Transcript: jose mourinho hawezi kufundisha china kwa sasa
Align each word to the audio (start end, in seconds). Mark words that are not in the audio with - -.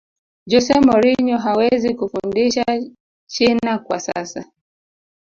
jose 0.51 0.75
mourinho 0.87 1.37
hawezi 1.37 1.95
kufundisha 1.95 2.65
china 3.27 3.79
kwa 3.79 3.99
sasa 3.99 4.45